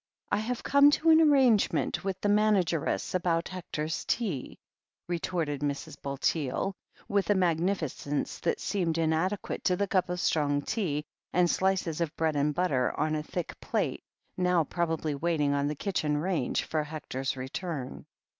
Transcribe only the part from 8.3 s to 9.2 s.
that seemed